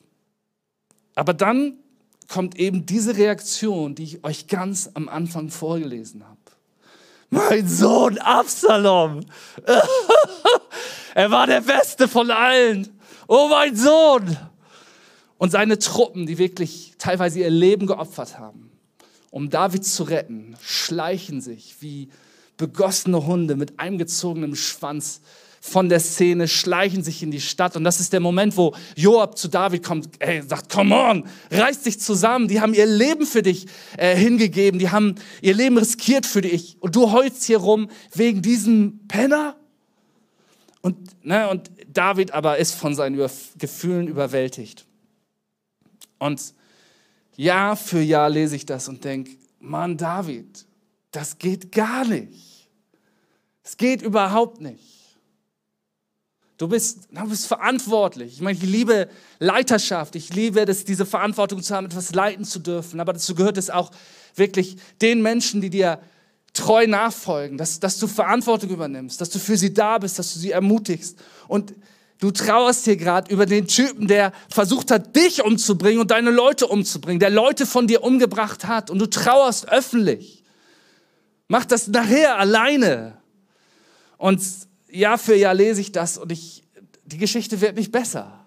[1.15, 1.79] Aber dann
[2.29, 6.39] kommt eben diese Reaktion, die ich euch ganz am Anfang vorgelesen habe.
[7.31, 9.21] Mein Sohn Absalom.
[11.15, 12.89] er war der Beste von allen.
[13.27, 14.37] Oh mein Sohn.
[15.39, 18.71] Und seine Truppen, die wirklich teilweise ihr Leben geopfert haben,
[19.31, 22.11] um David zu retten, schleichen sich wie
[22.59, 25.23] begossene Hunde mit eingezogenem Schwanz
[25.65, 27.77] von der Szene, schleichen sich in die Stadt.
[27.77, 31.83] Und das ist der Moment, wo Joab zu David kommt, ey, sagt, come on, reiß
[31.83, 32.49] dich zusammen.
[32.49, 34.81] Die haben ihr Leben für dich äh, hingegeben.
[34.81, 36.77] Die haben ihr Leben riskiert für dich.
[36.81, 39.55] Und du heulst hier rum wegen diesem Penner?
[40.81, 44.85] Und, ne, und David aber ist von seinen Über Gefühlen überwältigt.
[46.19, 46.55] Und
[47.37, 50.67] Jahr für Jahr lese ich das und denke, Mann, David,
[51.13, 52.69] das geht gar nicht.
[53.63, 54.92] Es geht überhaupt nicht.
[56.59, 58.35] Du bist, du bist verantwortlich.
[58.35, 60.15] Ich meine, ich liebe Leiterschaft.
[60.17, 63.01] Ich liebe es, diese Verantwortung zu haben, etwas leiten zu dürfen.
[63.01, 63.91] Aber dazu gehört es auch
[64.35, 66.01] wirklich den Menschen, die dir
[66.53, 70.39] treu nachfolgen, dass, dass du Verantwortung übernimmst, dass du für sie da bist, dass du
[70.39, 71.19] sie ermutigst.
[71.49, 71.75] Und
[72.19, 76.67] du trauerst hier gerade über den Typen, der versucht hat, dich umzubringen und deine Leute
[76.67, 78.91] umzubringen, der Leute von dir umgebracht hat.
[78.91, 80.45] Und du trauerst öffentlich.
[81.49, 83.19] Mach das nachher alleine.
[84.19, 84.41] Und
[84.93, 86.63] Jahr für Jahr lese ich das und ich,
[87.05, 88.45] die Geschichte wird nicht besser.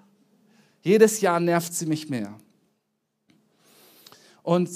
[0.81, 2.37] Jedes Jahr nervt sie mich mehr.
[4.43, 4.69] Und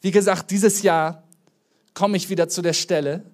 [0.00, 1.22] wie gesagt, dieses Jahr
[1.92, 3.24] komme ich wieder zu der Stelle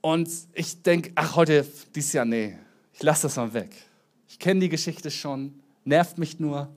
[0.00, 2.56] und ich denke, ach, heute, dieses Jahr, nee,
[2.92, 3.70] ich lasse das mal weg.
[4.28, 6.68] Ich kenne die Geschichte schon, nervt mich nur.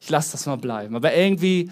[0.00, 0.94] ich lasse das mal bleiben.
[0.94, 1.70] Aber irgendwie,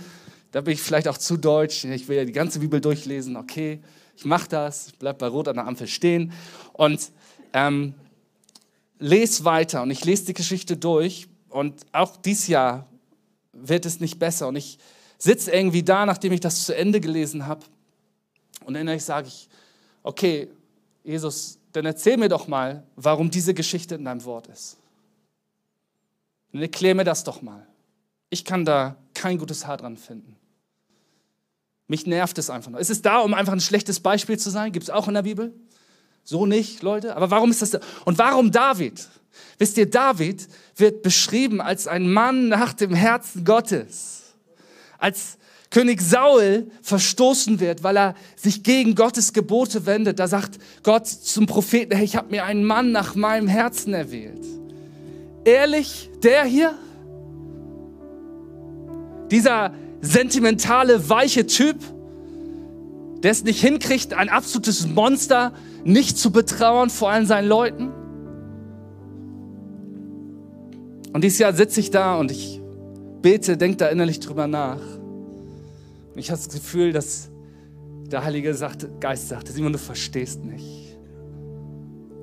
[0.51, 1.85] da bin ich vielleicht auch zu deutsch.
[1.85, 3.37] Ich will ja die ganze Bibel durchlesen.
[3.37, 3.81] Okay,
[4.17, 6.33] ich mache das, bleib bei Rot an der Ampel stehen
[6.73, 7.11] und
[7.53, 7.95] ähm,
[9.05, 9.83] lese weiter.
[9.83, 11.29] Und ich lese die Geschichte durch.
[11.51, 12.87] Und auch dieses Jahr
[13.53, 14.49] wird es nicht besser.
[14.49, 14.79] Und ich
[15.19, 17.65] sitze irgendwie da, nachdem ich das zu Ende gelesen habe.
[18.65, 19.49] Und innerlich sage ich,
[20.03, 20.49] okay,
[21.05, 24.79] Jesus, dann erzähl mir doch mal, warum diese Geschichte in deinem Wort ist.
[26.53, 27.67] Dann erklär mir das doch mal.
[28.31, 30.37] Ich kann da kein gutes Haar dran finden.
[31.89, 32.81] Mich nervt es einfach nur.
[32.81, 34.73] Ist es da, um einfach ein schlechtes Beispiel zu sein?
[34.73, 35.53] Gibt es auch in der Bibel?
[36.25, 37.17] So nicht, Leute.
[37.17, 37.81] Aber warum ist das da?
[38.07, 39.07] Und warum David?
[39.59, 44.35] Wisst ihr, David wird beschrieben als ein Mann nach dem Herzen Gottes.
[44.99, 45.37] Als
[45.71, 50.19] König Saul verstoßen wird, weil er sich gegen Gottes Gebote wendet.
[50.19, 54.45] Da sagt Gott zum Propheten, hey, ich habe mir einen Mann nach meinem Herzen erwählt.
[55.45, 56.79] Ehrlich, der hier?
[59.31, 61.77] Dieser sentimentale, weiche Typ,
[63.23, 65.53] der es nicht hinkriegt, ein absolutes Monster
[65.85, 67.93] nicht zu betrauern vor allen seinen Leuten?
[71.13, 72.61] Und dieses Jahr sitze ich da und ich
[73.23, 74.81] bete, denke da innerlich drüber nach.
[74.81, 77.31] Und ich habe das Gefühl, dass
[78.11, 80.99] der Heilige sagte, Geist sagte, Simon, du verstehst nicht.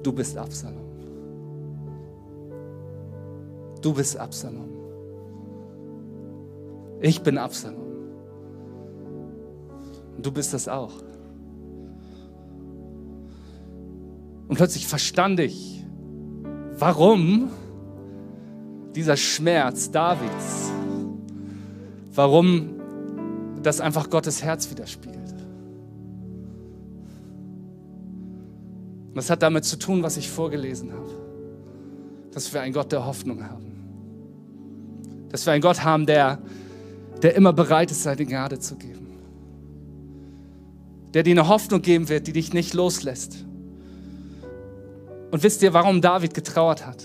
[0.04, 0.92] Du bist Absalom.
[3.82, 4.70] Du bist Absalom.
[7.00, 7.82] Ich bin Absalom.
[10.18, 10.94] Und du bist das auch.
[14.52, 15.82] Und plötzlich verstand ich,
[16.78, 17.50] warum
[18.94, 20.70] dieser Schmerz Davids,
[22.14, 22.72] warum
[23.64, 25.36] das einfach Gottes Herz widerspiegelt.
[29.08, 31.12] Und das hat damit zu tun, was ich vorgelesen habe.
[32.34, 33.72] Dass wir einen Gott der Hoffnung haben.
[35.30, 36.40] Dass wir einen Gott haben, der,
[37.22, 39.08] der immer bereit ist, seine Gnade zu geben.
[41.14, 43.46] Der dir eine Hoffnung geben wird, die dich nicht loslässt.
[45.32, 47.04] Und wisst ihr, warum David getrauert hat?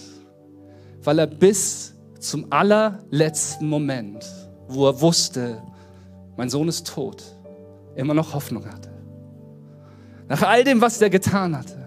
[1.07, 4.27] weil er bis zum allerletzten Moment,
[4.67, 5.63] wo er wusste,
[6.37, 7.23] mein Sohn ist tot,
[7.95, 8.91] immer noch Hoffnung hatte.
[10.29, 11.79] Nach all dem, was er getan hatte,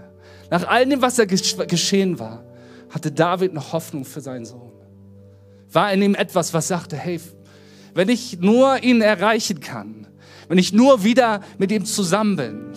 [0.50, 2.46] nach all dem, was er geschehen war,
[2.90, 4.72] hatte David noch Hoffnung für seinen Sohn.
[5.72, 7.20] War in ihm etwas, was sagte, hey,
[7.94, 10.08] wenn ich nur ihn erreichen kann,
[10.48, 12.72] wenn ich nur wieder mit ihm zusammen bin,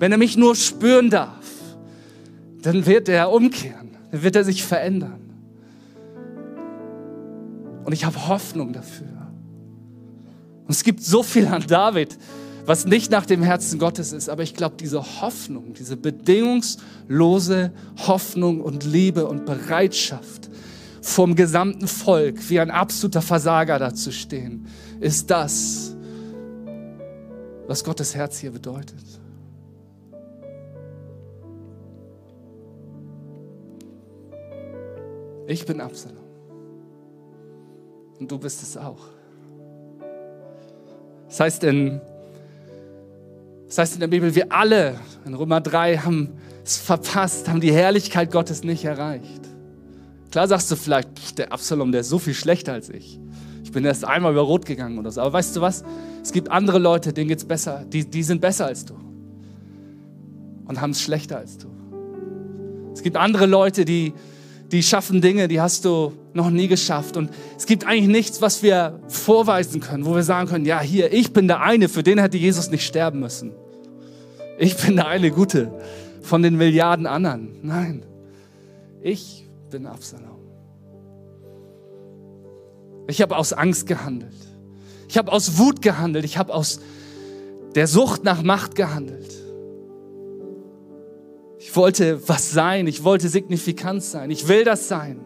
[0.00, 1.37] wenn er mich nur spüren darf,
[2.68, 5.20] dann wird er umkehren, dann wird er sich verändern.
[7.86, 9.06] Und ich habe Hoffnung dafür.
[10.66, 12.18] Und es gibt so viel an David,
[12.66, 14.28] was nicht nach dem Herzen Gottes ist.
[14.28, 17.72] Aber ich glaube, diese Hoffnung, diese bedingungslose
[18.06, 20.50] Hoffnung und Liebe und Bereitschaft
[21.00, 24.66] vom gesamten Volk, wie ein absoluter Versager dazu stehen,
[25.00, 25.96] ist das,
[27.66, 29.17] was Gottes Herz hier bedeutet.
[35.48, 36.18] Ich bin Absalom.
[38.20, 39.00] Und du bist es auch.
[41.26, 42.02] Das heißt in,
[43.66, 47.72] das heißt in der Bibel, wir alle in Römer 3 haben es verpasst, haben die
[47.72, 49.40] Herrlichkeit Gottes nicht erreicht.
[50.30, 53.18] Klar sagst du vielleicht, pff, der Absalom, der ist so viel schlechter als ich.
[53.64, 55.22] Ich bin erst einmal über Rot gegangen oder so.
[55.22, 55.82] Aber weißt du was?
[56.22, 57.86] Es gibt andere Leute, denen geht es besser.
[57.90, 58.94] Die, die sind besser als du.
[60.66, 61.68] Und haben es schlechter als du.
[62.92, 64.12] Es gibt andere Leute, die,
[64.70, 67.16] die schaffen Dinge, die hast du noch nie geschafft.
[67.16, 71.12] Und es gibt eigentlich nichts, was wir vorweisen können, wo wir sagen können, ja, hier,
[71.12, 73.52] ich bin der eine, für den hätte Jesus nicht sterben müssen.
[74.58, 75.72] Ich bin der eine Gute
[76.22, 77.56] von den Milliarden anderen.
[77.62, 78.04] Nein,
[79.00, 80.38] ich bin Absalom.
[83.08, 84.34] Ich habe aus Angst gehandelt.
[85.08, 86.26] Ich habe aus Wut gehandelt.
[86.26, 86.80] Ich habe aus
[87.74, 89.32] der Sucht nach Macht gehandelt.
[91.58, 95.20] Ich wollte was sein, ich wollte signifikant sein, ich will das sein.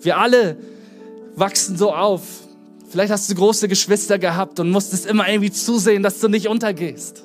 [0.00, 0.56] Wir alle
[1.36, 2.22] wachsen so auf.
[2.88, 7.24] Vielleicht hast du große Geschwister gehabt und musstest immer irgendwie zusehen, dass du nicht untergehst.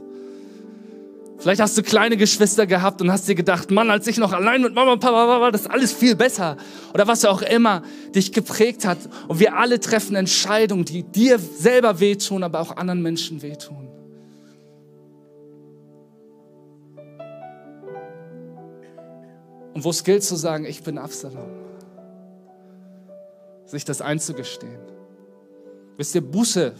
[1.41, 4.61] Vielleicht hast du kleine Geschwister gehabt und hast dir gedacht, Mann, als ich noch allein
[4.61, 6.55] mit Mama und Papa war, war das alles viel besser.
[6.93, 7.81] Oder was auch immer
[8.13, 8.99] dich geprägt hat.
[9.27, 13.90] Und wir alle treffen Entscheidungen, die dir selber wehtun, aber auch anderen Menschen wehtun.
[19.73, 21.49] Und wo es gilt zu sagen, ich bin Absalom.
[23.65, 24.79] Sich das einzugestehen.
[25.97, 26.73] Wisst ihr, Buße,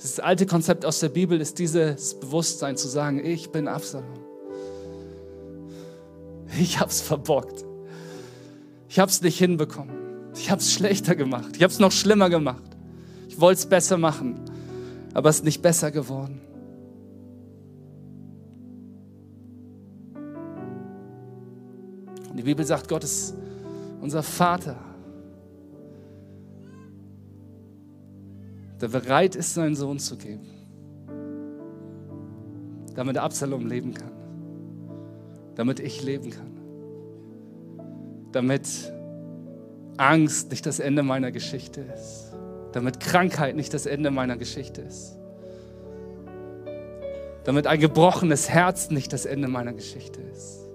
[0.00, 4.18] das alte Konzept aus der Bibel ist dieses Bewusstsein zu sagen, ich bin Absalom.
[6.58, 7.64] Ich hab's verbockt.
[8.88, 9.94] Ich hab's nicht hinbekommen.
[10.34, 11.56] Ich hab's schlechter gemacht.
[11.56, 12.64] Ich hab's noch schlimmer gemacht.
[13.36, 14.40] wollte es besser machen,
[15.14, 16.40] aber es ist nicht besser geworden.
[22.40, 23.34] Die Bibel sagt, Gott ist
[24.00, 24.76] unser Vater,
[28.80, 30.46] der bereit ist, seinen Sohn zu geben,
[32.94, 34.12] damit Absalom leben kann,
[35.54, 36.58] damit ich leben kann,
[38.32, 38.90] damit
[39.98, 42.32] Angst nicht das Ende meiner Geschichte ist,
[42.72, 45.18] damit Krankheit nicht das Ende meiner Geschichte ist,
[47.44, 50.69] damit ein gebrochenes Herz nicht das Ende meiner Geschichte ist.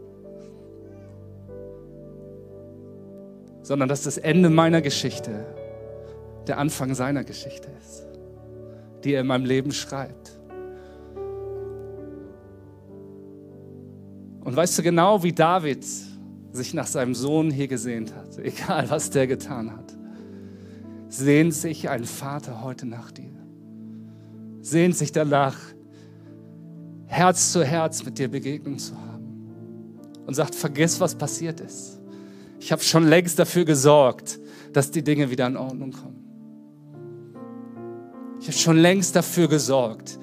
[3.65, 5.43] Sondern dass das Ende meiner Geschichte
[6.45, 8.06] der Anfang seiner Geschichte ist,
[9.04, 10.39] die er in meinem Leben schreibt.
[14.41, 15.84] Und weißt du genau, wie David
[16.51, 19.97] sich nach seinem Sohn hier gesehnt hat, egal was der getan hat,
[21.08, 23.34] sehnt sich ein Vater heute nach dir.
[24.62, 25.58] Sehnt sich danach,
[27.08, 29.25] Herz zu Herz mit dir Begegnung zu haben.
[30.28, 31.99] Und sagt, vergiss, was passiert ist.
[32.59, 34.39] Ich habe schon längst dafür gesorgt,
[34.73, 36.25] dass die Dinge wieder in Ordnung kommen.
[38.39, 40.19] Ich habe schon längst dafür gesorgt,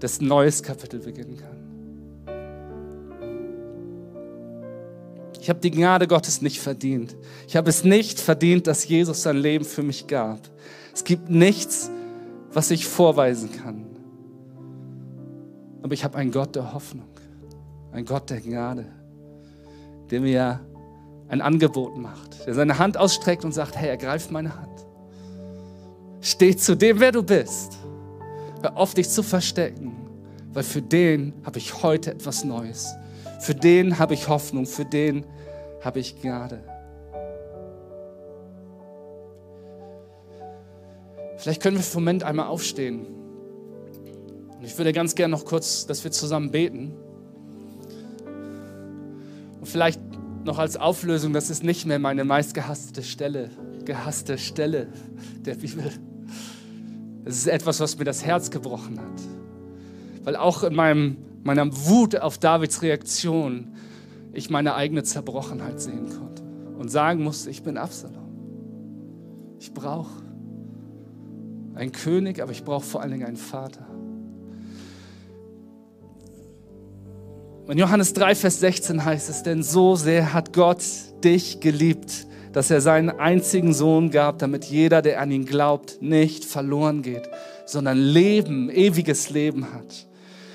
[0.00, 1.58] dass ein neues Kapitel beginnen kann.
[5.40, 7.16] Ich habe die Gnade Gottes nicht verdient.
[7.46, 10.40] Ich habe es nicht verdient, dass Jesus sein Leben für mich gab.
[10.92, 11.90] Es gibt nichts,
[12.52, 13.86] was ich vorweisen kann.
[15.82, 17.08] Aber ich habe einen Gott der Hoffnung,
[17.92, 18.86] einen Gott der Gnade,
[20.10, 20.60] der mir
[21.28, 24.86] ein Angebot macht, der seine Hand ausstreckt und sagt, hey, ergreif meine Hand.
[26.20, 27.78] Steh zu dem, wer du bist.
[28.62, 29.96] Hör auf, dich zu verstecken,
[30.52, 32.94] weil für den habe ich heute etwas Neues.
[33.40, 35.24] Für den habe ich Hoffnung, für den
[35.82, 36.64] habe ich Gnade.
[41.36, 43.06] Vielleicht können wir für einen Moment einmal aufstehen.
[44.58, 46.96] Und ich würde ganz gerne noch kurz, dass wir zusammen beten.
[49.60, 50.00] Und vielleicht
[50.48, 53.50] noch als Auflösung, das ist nicht mehr meine meistgehasste Stelle,
[53.84, 54.88] gehasste Stelle
[55.44, 55.92] der Bibel.
[57.24, 60.24] Es ist etwas, was mir das Herz gebrochen hat.
[60.24, 63.74] Weil auch in meinem, meiner Wut auf Davids Reaktion
[64.32, 66.42] ich meine eigene Zerbrochenheit sehen konnte
[66.78, 68.16] und sagen musste, ich bin Absalom.
[69.58, 70.22] Ich brauche
[71.74, 73.86] einen König, aber ich brauche vor allen Dingen einen Vater.
[77.68, 80.82] Und Johannes 3, Vers 16 heißt es, denn so sehr hat Gott
[81.22, 86.46] dich geliebt, dass er seinen einzigen Sohn gab, damit jeder, der an ihn glaubt, nicht
[86.46, 87.28] verloren geht,
[87.66, 90.06] sondern Leben, ewiges Leben hat.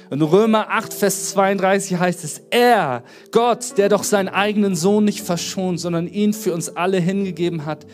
[0.09, 5.21] In Römer 8, Vers 32 heißt es, er, Gott, der doch seinen eigenen Sohn nicht
[5.21, 7.85] verschont, sondern ihn für uns alle hingegeben hat,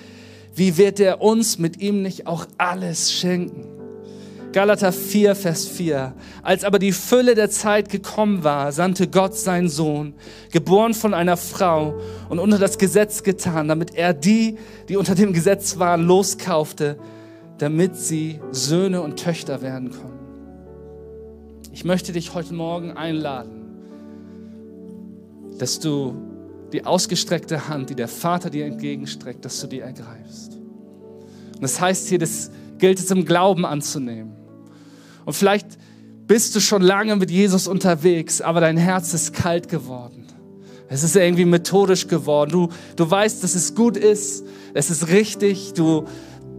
[0.56, 3.79] wie wird er uns mit ihm nicht auch alles schenken?
[4.52, 6.14] Galater 4, Vers 4.
[6.42, 10.16] Als aber die Fülle der Zeit gekommen war, sandte Gott seinen Sohn,
[10.52, 14.58] geboren von einer Frau und unter das Gesetz getan, damit er die,
[14.88, 16.98] die unter dem Gesetz waren, loskaufte,
[17.60, 20.10] damit sie Söhne und Töchter werden konnten.
[21.72, 23.52] Ich möchte dich heute Morgen einladen,
[25.60, 26.16] dass du
[26.74, 30.54] die ausgestreckte Hand, die der Vater dir entgegenstreckt, dass du die ergreifst.
[31.54, 34.39] Und das heißt hier, das gilt es im Glauben anzunehmen.
[35.30, 35.78] Und vielleicht
[36.26, 40.26] bist du schon lange mit Jesus unterwegs, aber dein Herz ist kalt geworden.
[40.88, 42.50] Es ist irgendwie methodisch geworden.
[42.50, 46.06] Du, du weißt, dass es gut ist, es ist richtig, du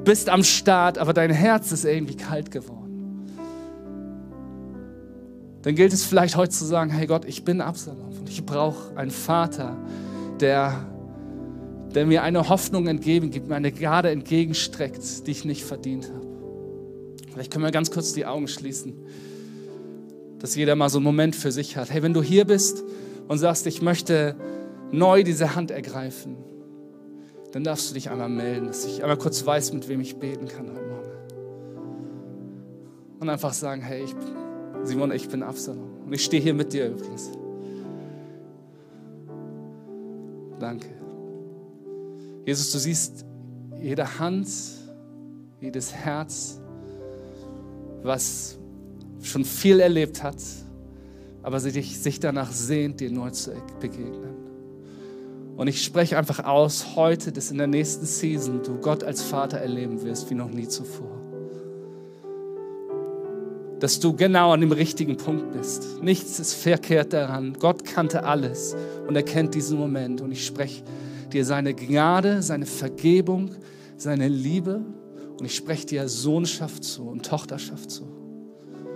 [0.05, 3.27] bist am Start, aber dein Herz ist irgendwie kalt geworden.
[5.63, 8.97] Dann gilt es vielleicht heute zu sagen, hey Gott, ich bin Absalom und ich brauche
[8.97, 9.77] einen Vater,
[10.39, 10.87] der,
[11.93, 16.30] der mir eine Hoffnung entgegengibt, mir eine Garde entgegenstreckt, die ich nicht verdient habe.
[17.41, 18.93] Vielleicht können wir ganz kurz die Augen schließen,
[20.41, 21.91] dass jeder mal so einen Moment für sich hat.
[21.91, 22.85] Hey, wenn du hier bist
[23.29, 24.37] und sagst, ich möchte
[24.93, 26.37] neu diese Hand ergreifen,
[27.53, 30.49] dann darfst du dich einmal melden, dass ich einmal kurz weiß, mit wem ich beten
[30.49, 31.09] kann heute Morgen.
[33.21, 34.15] Und einfach sagen, hey, ich,
[34.85, 36.03] Simon, ich bin Absalom.
[36.05, 37.31] Und ich stehe hier mit dir übrigens.
[40.59, 40.89] Danke.
[42.45, 43.25] Jesus, du siehst
[43.81, 44.47] jede Hand,
[45.59, 46.61] jedes Herz,
[48.03, 48.59] was
[49.23, 50.37] schon viel erlebt hat,
[51.43, 54.41] aber sich, danach sehnt, dir neu zu begegnen.
[55.57, 59.59] Und ich spreche einfach aus heute, dass in der nächsten Season du Gott als Vater
[59.59, 61.11] erleben wirst, wie noch nie zuvor.
[63.79, 66.03] Dass du genau an dem richtigen Punkt bist.
[66.03, 67.55] Nichts ist verkehrt daran.
[67.59, 68.75] Gott kannte alles
[69.07, 70.21] und er kennt diesen Moment.
[70.21, 70.83] Und ich spreche
[71.33, 73.51] dir seine Gnade, seine Vergebung,
[73.97, 74.83] seine Liebe
[75.41, 78.07] Und ich spreche dir Sohnschaft zu und Tochterschaft zu.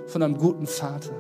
[0.07, 1.15] Von einem guten Vater.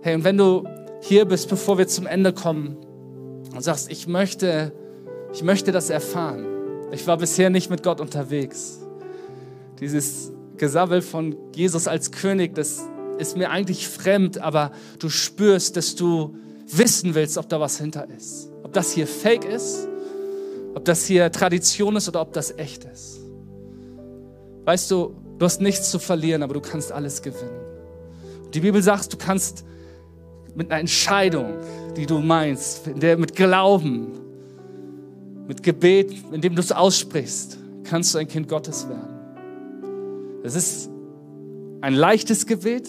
[0.00, 0.64] Hey, und wenn du
[1.02, 2.78] hier bist, bevor wir zum Ende kommen
[3.54, 4.72] und sagst, ich möchte,
[5.34, 6.46] ich möchte das erfahren.
[6.90, 8.80] Ich war bisher nicht mit Gott unterwegs.
[9.78, 12.82] Dieses Gesabbel von Jesus als König, das
[13.18, 16.34] ist mir eigentlich fremd, aber du spürst, dass du
[16.66, 18.50] wissen willst, ob da was hinter ist.
[18.62, 19.86] Ob das hier fake ist,
[20.74, 23.20] ob das hier Tradition ist oder ob das echt ist.
[24.64, 27.60] Weißt du, du hast nichts zu verlieren, aber du kannst alles gewinnen.
[28.54, 29.64] Die Bibel sagt, du kannst
[30.54, 31.54] mit einer Entscheidung,
[31.96, 34.08] die du meinst, mit Glauben,
[35.46, 39.08] mit Gebet, indem du es aussprichst, kannst du ein Kind Gottes werden.
[40.42, 40.90] Es ist
[41.80, 42.88] ein leichtes Gebet,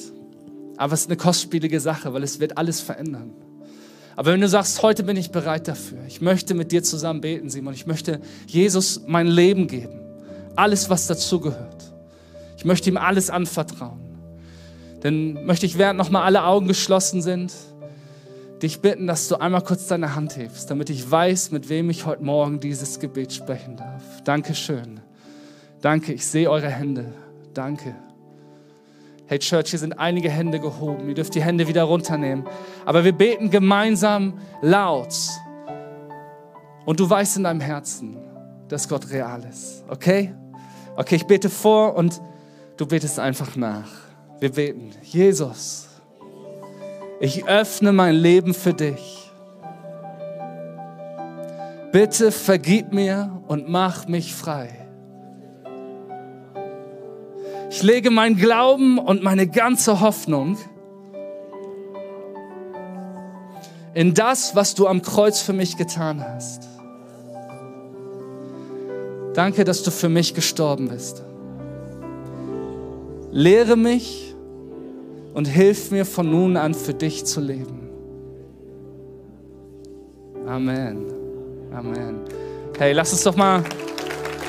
[0.77, 3.34] aber es ist eine kostspielige Sache, weil es wird alles verändern.
[4.20, 7.49] Aber wenn du sagst, heute bin ich bereit dafür, ich möchte mit dir zusammen beten,
[7.49, 9.97] Simon, ich möchte Jesus mein Leben geben,
[10.57, 11.93] alles, was dazugehört.
[12.57, 14.01] Ich möchte ihm alles anvertrauen.
[14.99, 17.53] Dann möchte ich, während nochmal alle Augen geschlossen sind,
[18.61, 22.05] dich bitten, dass du einmal kurz deine Hand hebst, damit ich weiß, mit wem ich
[22.05, 24.03] heute Morgen dieses Gebet sprechen darf.
[24.26, 24.99] Dankeschön.
[25.80, 27.05] Danke, ich sehe eure Hände.
[27.53, 27.95] Danke.
[29.30, 31.07] Hey Church, hier sind einige Hände gehoben.
[31.07, 32.47] Ihr dürft die Hände wieder runternehmen.
[32.84, 35.13] Aber wir beten gemeinsam laut.
[36.84, 38.17] Und du weißt in deinem Herzen,
[38.69, 39.84] dass Gott real ist.
[39.88, 40.34] Okay?
[40.95, 42.19] Okay, ich bete vor und
[42.77, 43.91] du betest einfach nach.
[44.39, 44.93] Wir beten.
[45.03, 45.89] Jesus,
[47.19, 49.32] ich öffne mein Leben für dich.
[51.91, 54.89] Bitte vergib mir und mach mich frei.
[57.70, 60.57] Ich lege meinen Glauben und meine ganze Hoffnung
[63.93, 66.67] in das, was du am Kreuz für mich getan hast.
[69.34, 71.24] Danke, dass du für mich gestorben bist.
[73.32, 74.34] Lehre mich
[75.34, 77.89] und hilf mir von nun an für dich zu leben.
[80.47, 81.05] Amen.
[81.72, 82.22] Amen.
[82.80, 83.63] Hey, lass uns doch mal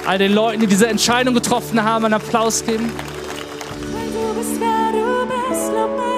[0.06, 2.90] all den Leuten, die diese Entscheidung getroffen haben, einen Applaus geben.
[5.50, 6.09] Weil